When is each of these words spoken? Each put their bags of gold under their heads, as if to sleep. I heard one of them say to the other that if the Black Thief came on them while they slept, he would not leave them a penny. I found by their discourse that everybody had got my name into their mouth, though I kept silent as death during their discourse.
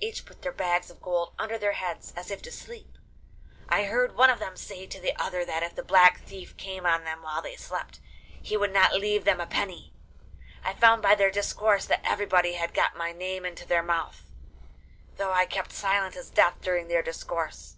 Each 0.00 0.24
put 0.24 0.40
their 0.40 0.50
bags 0.50 0.88
of 0.88 1.02
gold 1.02 1.34
under 1.38 1.58
their 1.58 1.72
heads, 1.74 2.14
as 2.16 2.30
if 2.30 2.40
to 2.40 2.50
sleep. 2.50 2.96
I 3.68 3.84
heard 3.84 4.16
one 4.16 4.30
of 4.30 4.38
them 4.38 4.56
say 4.56 4.86
to 4.86 4.98
the 4.98 5.14
other 5.22 5.44
that 5.44 5.62
if 5.62 5.74
the 5.74 5.82
Black 5.82 6.22
Thief 6.22 6.56
came 6.56 6.86
on 6.86 7.04
them 7.04 7.20
while 7.20 7.42
they 7.42 7.54
slept, 7.54 8.00
he 8.40 8.56
would 8.56 8.72
not 8.72 8.94
leave 8.94 9.26
them 9.26 9.42
a 9.42 9.46
penny. 9.46 9.92
I 10.64 10.72
found 10.72 11.02
by 11.02 11.14
their 11.14 11.30
discourse 11.30 11.84
that 11.84 12.00
everybody 12.02 12.54
had 12.54 12.72
got 12.72 12.96
my 12.96 13.12
name 13.12 13.44
into 13.44 13.66
their 13.68 13.82
mouth, 13.82 14.22
though 15.18 15.32
I 15.32 15.44
kept 15.44 15.74
silent 15.74 16.16
as 16.16 16.30
death 16.30 16.62
during 16.62 16.88
their 16.88 17.02
discourse. 17.02 17.76